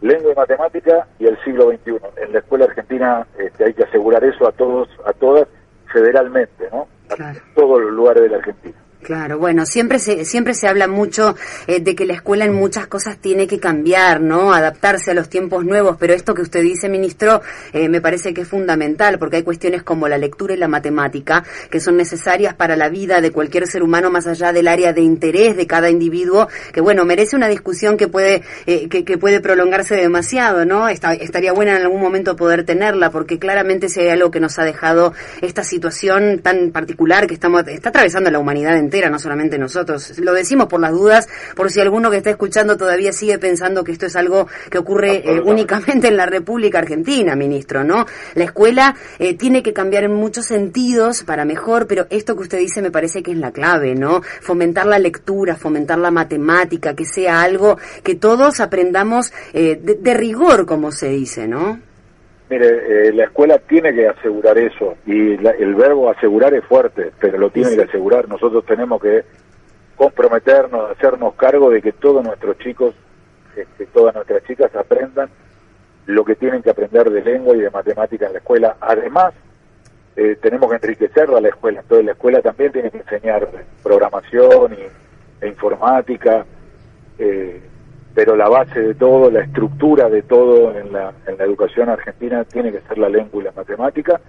lengua 0.00 0.32
y 0.32 0.36
matemática 0.36 1.08
y 1.18 1.26
el 1.26 1.36
siglo 1.44 1.70
XXI. 1.72 1.96
En 2.24 2.32
la 2.32 2.38
escuela 2.38 2.66
argentina 2.66 3.26
este, 3.36 3.64
hay 3.64 3.74
que 3.74 3.82
asegurar 3.82 4.22
eso 4.22 4.46
a 4.46 4.52
todos, 4.52 4.88
a 5.04 5.12
todas, 5.12 5.48
federalmente, 5.92 6.68
¿no? 6.70 6.86
A 7.10 7.34
todos 7.54 7.80
los 7.80 7.92
lugares 7.92 8.22
de 8.22 8.28
la 8.28 8.36
Argentina. 8.36 8.76
Claro, 9.02 9.36
bueno, 9.36 9.66
siempre 9.66 9.98
se, 9.98 10.24
siempre 10.24 10.54
se 10.54 10.68
habla 10.68 10.86
mucho 10.86 11.34
eh, 11.66 11.80
de 11.80 11.96
que 11.96 12.06
la 12.06 12.14
escuela 12.14 12.44
en 12.44 12.54
muchas 12.54 12.86
cosas 12.86 13.18
tiene 13.18 13.48
que 13.48 13.58
cambiar, 13.58 14.20
¿no? 14.20 14.52
Adaptarse 14.52 15.10
a 15.10 15.14
los 15.14 15.28
tiempos 15.28 15.64
nuevos, 15.64 15.96
pero 15.98 16.14
esto 16.14 16.34
que 16.34 16.42
usted 16.42 16.62
dice, 16.62 16.88
ministro, 16.88 17.42
eh, 17.72 17.88
me 17.88 18.00
parece 18.00 18.32
que 18.32 18.42
es 18.42 18.48
fundamental, 18.48 19.18
porque 19.18 19.38
hay 19.38 19.42
cuestiones 19.42 19.82
como 19.82 20.06
la 20.06 20.18
lectura 20.18 20.54
y 20.54 20.56
la 20.56 20.68
matemática 20.68 21.42
que 21.68 21.80
son 21.80 21.96
necesarias 21.96 22.54
para 22.54 22.76
la 22.76 22.88
vida 22.90 23.20
de 23.20 23.32
cualquier 23.32 23.66
ser 23.66 23.82
humano 23.82 24.08
más 24.08 24.28
allá 24.28 24.52
del 24.52 24.68
área 24.68 24.92
de 24.92 25.00
interés 25.00 25.56
de 25.56 25.66
cada 25.66 25.90
individuo, 25.90 26.46
que 26.72 26.80
bueno, 26.80 27.04
merece 27.04 27.34
una 27.34 27.48
discusión 27.48 27.96
que 27.96 28.06
puede, 28.06 28.42
eh, 28.66 28.88
que, 28.88 29.04
que, 29.04 29.18
puede 29.18 29.40
prolongarse 29.40 29.96
demasiado, 29.96 30.64
¿no? 30.64 30.88
estaría 30.88 31.52
buena 31.52 31.76
en 31.76 31.82
algún 31.82 32.00
momento 32.00 32.36
poder 32.36 32.64
tenerla, 32.64 33.10
porque 33.10 33.40
claramente 33.40 33.88
si 33.88 33.98
hay 33.98 34.10
algo 34.10 34.30
que 34.30 34.38
nos 34.38 34.60
ha 34.60 34.64
dejado 34.64 35.12
esta 35.40 35.64
situación 35.64 36.38
tan 36.38 36.70
particular 36.70 37.26
que 37.26 37.34
estamos, 37.34 37.66
está 37.66 37.88
atravesando 37.88 38.30
la 38.30 38.38
humanidad 38.38 38.76
en 38.76 38.91
no 39.10 39.18
solamente 39.18 39.58
nosotros. 39.58 40.18
Lo 40.18 40.32
decimos 40.32 40.66
por 40.66 40.80
las 40.80 40.92
dudas, 40.92 41.28
por 41.54 41.70
si 41.70 41.80
alguno 41.80 42.10
que 42.10 42.18
está 42.18 42.30
escuchando 42.30 42.76
todavía 42.76 43.12
sigue 43.12 43.38
pensando 43.38 43.84
que 43.84 43.92
esto 43.92 44.06
es 44.06 44.16
algo 44.16 44.48
que 44.70 44.78
ocurre 44.78 45.22
eh, 45.24 45.40
únicamente 45.44 46.08
en 46.08 46.16
la 46.16 46.26
República 46.26 46.78
Argentina, 46.78 47.34
ministro, 47.34 47.84
¿no? 47.84 48.06
La 48.34 48.44
escuela 48.44 48.94
eh, 49.18 49.34
tiene 49.34 49.62
que 49.62 49.72
cambiar 49.72 50.04
en 50.04 50.14
muchos 50.14 50.46
sentidos 50.46 51.22
para 51.22 51.44
mejor, 51.44 51.86
pero 51.86 52.06
esto 52.10 52.36
que 52.36 52.42
usted 52.42 52.58
dice 52.58 52.82
me 52.82 52.90
parece 52.90 53.22
que 53.22 53.32
es 53.32 53.38
la 53.38 53.52
clave, 53.52 53.94
¿no? 53.94 54.22
Fomentar 54.40 54.86
la 54.86 54.98
lectura, 54.98 55.56
fomentar 55.56 55.98
la 55.98 56.10
matemática, 56.10 56.94
que 56.94 57.04
sea 57.04 57.42
algo 57.42 57.78
que 58.02 58.14
todos 58.14 58.60
aprendamos 58.60 59.32
eh, 59.52 59.80
de 59.82 60.14
rigor, 60.14 60.66
como 60.66 60.92
se 60.92 61.08
dice, 61.08 61.48
¿no? 61.48 61.91
Mire, 62.52 63.08
eh, 63.08 63.12
la 63.14 63.24
escuela 63.24 63.56
tiene 63.56 63.94
que 63.94 64.06
asegurar 64.06 64.58
eso 64.58 64.96
y 65.06 65.30
el 65.42 65.74
verbo 65.74 66.10
asegurar 66.10 66.52
es 66.52 66.62
fuerte, 66.66 67.10
pero 67.18 67.38
lo 67.38 67.48
tiene 67.48 67.74
que 67.74 67.84
asegurar. 67.84 68.28
Nosotros 68.28 68.66
tenemos 68.66 69.00
que 69.00 69.24
comprometernos, 69.96 70.90
hacernos 70.90 71.34
cargo 71.36 71.70
de 71.70 71.80
que 71.80 71.92
todos 71.92 72.22
nuestros 72.22 72.58
chicos, 72.58 72.94
este, 73.56 73.86
todas 73.86 74.14
nuestras 74.14 74.44
chicas 74.44 74.70
aprendan 74.76 75.30
lo 76.04 76.26
que 76.26 76.34
tienen 76.34 76.62
que 76.62 76.68
aprender 76.68 77.08
de 77.08 77.22
lengua 77.22 77.56
y 77.56 77.60
de 77.60 77.70
matemática 77.70 78.26
en 78.26 78.34
la 78.34 78.38
escuela. 78.40 78.76
Además, 78.82 79.32
eh, 80.14 80.36
tenemos 80.42 80.68
que 80.68 80.76
enriquecerla 80.76 81.38
a 81.38 81.40
la 81.40 81.48
escuela. 81.48 81.80
Entonces, 81.80 82.04
la 82.04 82.12
escuela 82.12 82.42
también 82.42 82.70
tiene 82.70 82.90
que 82.90 82.98
enseñar 82.98 83.48
programación 83.82 84.74
y, 84.74 85.42
e 85.42 85.48
informática. 85.48 86.44
Eh, 87.18 87.62
pero 88.24 88.36
la 88.36 88.48
base 88.48 88.80
de 88.80 88.94
todo, 88.94 89.32
la 89.32 89.40
estructura 89.40 90.08
de 90.08 90.22
todo 90.22 90.78
en 90.78 90.92
la, 90.92 91.12
en 91.26 91.36
la 91.36 91.42
educación 91.42 91.88
argentina 91.88 92.44
tiene 92.44 92.70
que 92.70 92.80
ser 92.82 92.96
la 92.98 93.08
lengua 93.08 93.42
y 93.42 93.46
la 93.46 93.50
matemática, 93.50 94.20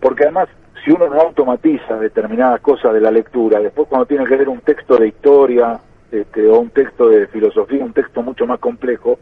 porque 0.00 0.22
además 0.22 0.48
si 0.82 0.90
uno 0.90 1.08
no 1.08 1.20
automatiza 1.20 1.98
determinadas 1.98 2.62
cosas 2.62 2.94
de 2.94 3.02
la 3.02 3.10
lectura, 3.10 3.60
después 3.60 3.86
cuando 3.86 4.06
tiene 4.06 4.24
que 4.24 4.36
leer 4.36 4.48
un 4.48 4.62
texto 4.62 4.96
de 4.96 5.08
historia 5.08 5.78
este, 6.10 6.48
o 6.48 6.58
un 6.58 6.70
texto 6.70 7.10
de 7.10 7.26
filosofía, 7.26 7.84
un 7.84 7.92
texto 7.92 8.22
mucho 8.22 8.46
más 8.46 8.60
complejo, 8.60 9.18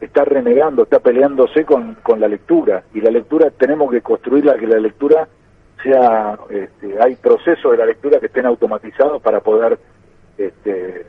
está 0.00 0.24
renegando, 0.24 0.82
está 0.82 0.98
peleándose 0.98 1.64
con, 1.64 1.96
la 2.18 2.26
lectura, 2.26 2.82
y 2.92 3.00
la 3.00 3.12
lectura 3.12 3.50
tenemos 3.50 3.88
que 3.92 4.00
construirla, 4.00 4.58
que 4.58 4.66
la 4.66 4.80
lectura 4.80 5.28
sea, 5.80 6.36
este, 6.50 7.00
hay 7.00 7.14
procesos 7.14 7.70
de 7.70 7.78
la 7.78 7.86
lectura 7.86 8.18
que 8.18 8.26
estén 8.26 8.46
automatizados 8.46 9.22
para 9.22 9.38
poder 9.38 9.78
este, 10.36 11.06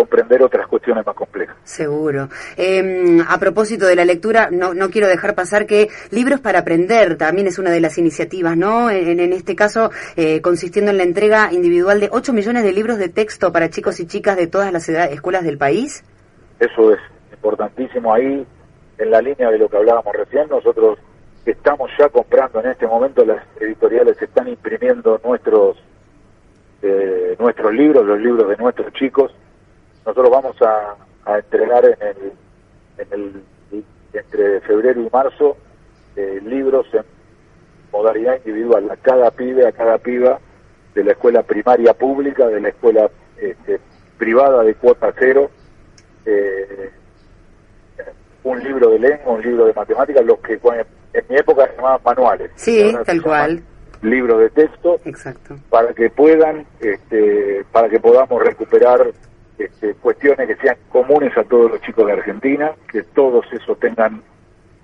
comprender 0.00 0.42
otras 0.42 0.66
cuestiones 0.66 1.04
más 1.04 1.14
complejas. 1.14 1.56
Seguro. 1.62 2.30
Em, 2.56 3.20
a 3.20 3.38
propósito 3.38 3.84
de 3.84 3.94
la 3.96 4.06
lectura, 4.06 4.48
no, 4.50 4.72
no 4.72 4.88
quiero 4.88 5.08
dejar 5.08 5.34
pasar 5.34 5.66
que 5.66 5.88
Libros 6.10 6.40
para 6.40 6.60
Aprender 6.60 7.18
también 7.18 7.46
es 7.46 7.58
una 7.58 7.70
de 7.70 7.80
las 7.80 7.98
iniciativas, 7.98 8.56
¿no? 8.56 8.88
En, 8.88 9.20
en 9.20 9.34
este 9.34 9.54
caso, 9.54 9.90
eh, 10.16 10.40
consistiendo 10.40 10.90
en 10.90 10.96
la 10.96 11.02
entrega 11.02 11.52
individual 11.52 12.00
de 12.00 12.08
8 12.10 12.32
millones 12.32 12.62
de 12.62 12.72
libros 12.72 12.96
de 12.96 13.10
texto 13.10 13.52
para 13.52 13.68
chicos 13.68 14.00
y 14.00 14.06
chicas 14.06 14.38
de 14.38 14.46
todas 14.46 14.72
las 14.72 14.88
escuelas 14.88 15.44
del 15.44 15.58
país. 15.58 16.02
Eso 16.58 16.94
es 16.94 17.00
importantísimo 17.30 18.14
ahí, 18.14 18.46
en 18.96 19.10
la 19.10 19.20
línea 19.20 19.50
de 19.50 19.58
lo 19.58 19.68
que 19.68 19.76
hablábamos 19.76 20.14
recién, 20.14 20.48
nosotros 20.48 20.98
estamos 21.44 21.90
ya 21.98 22.08
comprando 22.08 22.60
en 22.60 22.70
este 22.70 22.86
momento, 22.86 23.22
las 23.22 23.44
editoriales 23.60 24.20
están 24.20 24.48
imprimiendo 24.48 25.20
nuestros, 25.22 25.76
eh, 26.80 27.36
nuestros 27.38 27.74
libros, 27.74 28.06
los 28.06 28.18
libros 28.18 28.48
de 28.48 28.56
nuestros 28.56 28.92
chicos, 28.94 29.34
nosotros 30.04 30.30
vamos 30.30 30.56
a, 30.62 30.96
entregar 31.36 31.84
en 31.84 31.96
el, 32.00 32.32
en 32.98 33.12
el, 33.12 33.84
entre 34.12 34.60
febrero 34.62 35.00
y 35.00 35.08
marzo 35.12 35.56
eh, 36.16 36.40
libros 36.44 36.86
en 36.92 37.04
modalidad 37.92 38.36
individual 38.38 38.90
a 38.90 38.96
cada 38.96 39.30
pibe, 39.30 39.66
a 39.66 39.72
cada 39.72 39.98
piba 39.98 40.40
de 40.94 41.04
la 41.04 41.12
escuela 41.12 41.42
primaria 41.42 41.94
pública, 41.94 42.46
de 42.48 42.60
la 42.60 42.68
escuela 42.68 43.10
este, 43.36 43.80
privada 44.18 44.62
de 44.64 44.74
cuota 44.74 45.12
cero, 45.18 45.50
eh, 46.26 46.90
un 48.42 48.62
libro 48.62 48.90
de 48.90 48.98
lengua, 48.98 49.34
un 49.34 49.42
libro 49.42 49.66
de 49.66 49.74
matemáticas, 49.74 50.24
los 50.24 50.38
que 50.40 50.54
en 50.54 51.24
mi 51.28 51.36
época 51.36 51.66
se 51.66 51.76
llamaban 51.76 52.00
manuales. 52.04 52.50
Sí, 52.56 52.94
tal 53.04 53.22
cual. 53.22 53.62
Libros 54.02 54.40
de 54.40 54.50
texto, 54.50 54.98
Exacto. 55.04 55.56
para 55.68 55.92
que 55.92 56.08
puedan, 56.08 56.66
este, 56.80 57.64
para 57.70 57.88
que 57.88 58.00
podamos 58.00 58.42
recuperar 58.42 59.12
este, 59.60 59.94
cuestiones 59.94 60.46
que 60.46 60.56
sean 60.56 60.76
comunes 60.88 61.36
a 61.36 61.44
todos 61.44 61.70
los 61.70 61.80
chicos 61.82 62.06
de 62.06 62.12
Argentina, 62.12 62.72
que 62.90 63.02
todos 63.02 63.44
esos 63.52 63.78
tengan 63.78 64.22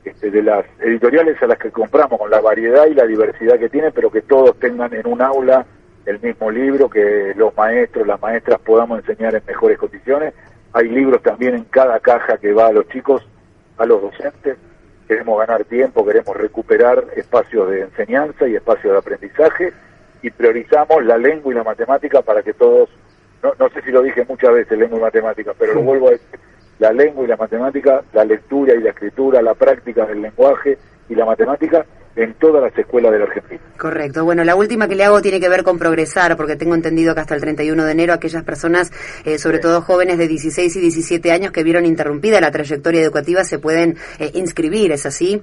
este, 0.05 0.31
de 0.31 0.43
las 0.43 0.67
editoriales 0.81 1.43
a 1.43 1.47
las 1.47 1.59
que 1.59 1.71
compramos, 1.71 2.19
con 2.19 2.31
la 2.31 2.41
variedad 2.41 2.87
y 2.87 2.95
la 2.95 3.07
diversidad 3.07 3.59
que 3.59 3.69
tienen, 3.71 3.93
pero 3.95 4.11
que 4.11 4.23
todos 4.23 4.59
tengan 4.59 4.93
en 4.95 5.07
un 5.07 5.23
aula 5.23 5.67
el 6.05 6.21
mismo 6.21 6.51
libro, 6.51 6.89
que 6.91 7.33
los 7.37 7.57
maestros, 7.57 8.07
las 8.07 8.21
maestras 8.21 8.61
podamos 8.61 9.01
enseñar 9.01 9.35
en 9.35 9.43
mejores 9.47 9.79
condiciones. 9.79 10.35
Hay 10.73 10.89
libros 10.89 11.23
también 11.23 11.55
en 11.55 11.65
cada 11.65 11.99
caja 12.01 12.37
que 12.37 12.53
va 12.53 12.67
a 12.67 12.73
los 12.73 12.87
chicos, 12.89 13.27
a 13.79 13.87
los 13.87 14.01
docentes. 14.03 14.59
Queremos 15.09 15.39
ganar 15.39 15.65
tiempo, 15.65 16.05
queremos 16.05 16.37
recuperar 16.37 17.05
espacios 17.17 17.71
de 17.71 17.81
enseñanza 17.81 18.47
y 18.47 18.57
espacios 18.57 18.93
de 18.93 18.99
aprendizaje 18.99 19.73
y 20.23 20.31
priorizamos 20.31 21.05
la 21.05 21.17
lengua 21.17 21.53
y 21.53 21.57
la 21.57 21.65
matemática 21.65 22.23
para 22.23 22.43
que 22.43 22.53
todos 22.53 22.91
no, 23.43 23.69
sé 23.71 23.83
si 23.83 23.91
lo 23.91 24.03
dije 24.03 24.25
muchas 24.29 24.53
veces, 24.53 24.79
lengua 24.79 24.99
y 24.99 25.03
matemática, 25.03 25.53
pero 25.59 25.75
lo 25.75 25.83
vuelvo 25.83 26.09
a 26.09 26.13
decir, 26.13 26.39
la 26.79 26.93
lengua 26.93 27.25
y 27.25 27.29
la 27.29 27.37
matemática, 27.37 28.03
la 28.13 28.25
lectura 28.25 28.75
y 28.75 28.81
la 28.81 28.91
escritura, 28.91 29.43
la 29.43 29.55
práctica 29.55 30.07
del 30.07 30.23
lenguaje 30.23 30.79
y 31.09 31.15
la 31.15 31.25
matemática 31.25 31.85
en 32.17 32.33
todas 32.35 32.63
las 32.63 32.77
escuelas 32.77 33.13
de 33.13 33.19
la 33.19 33.25
Argentina. 33.27 33.61
Correcto. 33.79 34.25
Bueno, 34.25 34.43
la 34.43 34.57
última 34.57 34.89
que 34.89 34.95
le 34.95 35.05
hago 35.05 35.21
tiene 35.21 35.39
que 35.39 35.51
ver 35.51 35.63
con 35.63 35.79
progresar, 35.79 36.37
porque 36.37 36.57
tengo 36.57 36.75
entendido 36.75 37.15
que 37.15 37.21
hasta 37.21 37.35
el 37.35 37.43
31 37.43 37.85
de 37.85 37.93
enero 37.93 38.15
aquellas 38.15 38.43
personas, 38.43 38.91
eh, 39.25 39.39
sobre 39.39 39.59
todo 39.59 39.83
jóvenes 39.83 40.17
de 40.17 40.27
16 40.27 40.75
y 40.77 40.81
17 40.81 41.31
años 41.31 41.53
que 41.53 41.63
vieron 41.63 41.85
interrumpida 41.85 42.41
la 42.41 42.51
trayectoria 42.51 43.03
educativa, 43.03 43.45
se 43.45 43.59
pueden 43.59 43.97
eh, 44.19 44.31
inscribir, 44.35 44.93
¿es 44.93 45.05
así? 45.05 45.43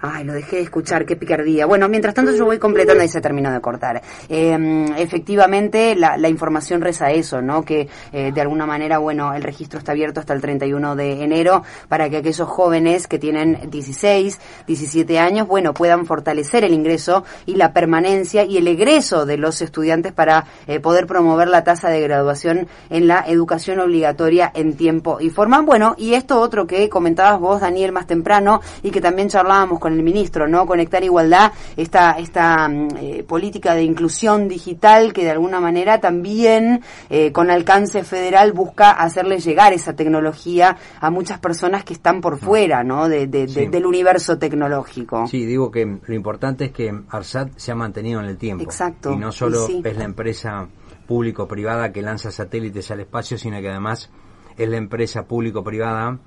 Ay, 0.00 0.22
lo 0.22 0.32
dejé 0.32 0.56
de 0.56 0.62
escuchar, 0.62 1.04
qué 1.04 1.16
picardía. 1.16 1.66
Bueno, 1.66 1.88
mientras 1.88 2.14
tanto 2.14 2.32
yo 2.32 2.44
voy 2.44 2.58
completando 2.58 3.02
y 3.02 3.08
se 3.08 3.20
terminó 3.20 3.50
de 3.52 3.60
cortar. 3.60 4.00
Eh, 4.28 4.86
efectivamente, 4.96 5.96
la, 5.96 6.16
la, 6.16 6.28
información 6.28 6.80
reza 6.80 7.10
eso, 7.10 7.42
¿no? 7.42 7.64
Que 7.64 7.88
eh, 8.12 8.30
de 8.32 8.40
alguna 8.40 8.64
manera, 8.64 8.98
bueno, 8.98 9.34
el 9.34 9.42
registro 9.42 9.80
está 9.80 9.92
abierto 9.92 10.20
hasta 10.20 10.34
el 10.34 10.40
31 10.40 10.94
de 10.94 11.24
enero 11.24 11.64
para 11.88 12.08
que 12.08 12.18
aquellos 12.18 12.48
jóvenes 12.48 13.08
que 13.08 13.18
tienen 13.18 13.70
16, 13.70 14.40
17 14.68 15.18
años, 15.18 15.48
bueno, 15.48 15.74
puedan 15.74 16.06
fortalecer 16.06 16.64
el 16.64 16.74
ingreso 16.74 17.24
y 17.44 17.56
la 17.56 17.72
permanencia 17.72 18.44
y 18.44 18.58
el 18.58 18.68
egreso 18.68 19.26
de 19.26 19.36
los 19.36 19.60
estudiantes 19.62 20.12
para 20.12 20.44
eh, 20.68 20.78
poder 20.78 21.08
promover 21.08 21.48
la 21.48 21.64
tasa 21.64 21.88
de 21.88 22.00
graduación 22.02 22.68
en 22.90 23.08
la 23.08 23.24
educación 23.26 23.80
obligatoria 23.80 24.52
en 24.54 24.76
tiempo 24.76 25.18
y 25.20 25.30
forma. 25.30 25.60
Bueno, 25.62 25.96
y 25.98 26.14
esto 26.14 26.40
otro 26.40 26.68
que 26.68 26.88
comentabas 26.88 27.40
vos, 27.40 27.60
Daniel, 27.60 27.90
más 27.90 28.06
temprano 28.06 28.60
y 28.84 28.92
que 28.92 29.00
también 29.00 29.28
charlábamos 29.28 29.80
con 29.80 29.87
con 29.88 29.96
el 29.96 30.02
ministro, 30.02 30.46
¿no? 30.46 30.66
Conectar 30.66 31.02
igualdad, 31.02 31.52
esta, 31.76 32.12
esta 32.12 32.68
mm, 32.68 32.88
eh, 33.00 33.24
política 33.26 33.74
de 33.74 33.82
inclusión 33.82 34.46
digital 34.46 35.14
que 35.14 35.24
de 35.24 35.30
alguna 35.30 35.60
manera 35.60 35.98
también 35.98 36.82
eh, 37.08 37.32
con 37.32 37.50
alcance 37.50 38.04
federal 38.04 38.52
busca 38.52 38.90
hacerle 38.90 39.38
llegar 39.38 39.72
esa 39.72 39.94
tecnología 39.94 40.76
a 41.00 41.10
muchas 41.10 41.38
personas 41.38 41.84
que 41.84 41.94
están 41.94 42.20
por 42.20 42.38
fuera, 42.38 42.84
¿no? 42.84 43.08
De, 43.08 43.26
del 43.26 43.86
universo 43.86 44.38
tecnológico. 44.38 45.26
Sí, 45.26 45.46
digo 45.46 45.70
que 45.70 45.98
lo 46.04 46.14
importante 46.14 46.66
es 46.66 46.72
que 46.72 46.92
ARSAT 47.08 47.56
se 47.56 47.72
ha 47.72 47.74
mantenido 47.74 48.20
en 48.20 48.26
el 48.26 48.36
tiempo. 48.36 48.64
Exacto. 48.64 49.12
Y 49.12 49.16
no 49.16 49.32
solo 49.32 49.66
es 49.66 49.96
la 49.96 50.04
empresa 50.04 50.68
público-privada 51.06 51.92
que 51.92 52.02
lanza 52.02 52.30
satélites 52.30 52.90
al 52.90 53.00
espacio, 53.00 53.38
sino 53.38 53.60
que 53.60 53.70
además 53.70 54.10
es 54.58 54.68
la 54.68 54.76
empresa 54.76 55.26
público-privada 55.26 56.18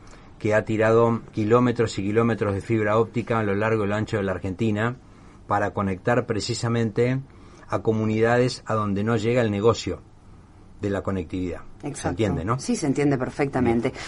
que 0.41 0.55
ha 0.55 0.65
tirado 0.65 1.21
kilómetros 1.33 1.99
y 1.99 2.01
kilómetros 2.01 2.55
de 2.55 2.61
fibra 2.61 2.97
óptica 2.97 3.37
a 3.37 3.43
lo 3.43 3.53
largo 3.53 3.85
y 3.85 3.87
lo 3.87 3.93
ancho 3.93 4.17
de 4.17 4.23
la 4.23 4.31
Argentina 4.31 4.97
para 5.45 5.69
conectar 5.69 6.25
precisamente 6.25 7.21
a 7.67 7.83
comunidades 7.83 8.63
a 8.65 8.73
donde 8.73 9.03
no 9.03 9.17
llega 9.17 9.43
el 9.43 9.51
negocio 9.51 10.01
de 10.81 10.89
la 10.89 11.03
conectividad. 11.03 11.61
Exacto. 11.83 12.01
¿Se 12.01 12.07
entiende, 12.07 12.43
no? 12.43 12.57
Sí, 12.57 12.75
se 12.75 12.87
entiende 12.87 13.19
perfectamente. 13.19 13.93